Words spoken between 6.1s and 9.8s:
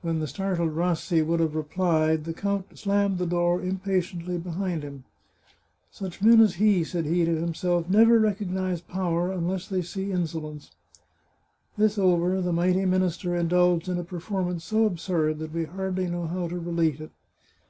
men as he," said he to himself," never recognise power unless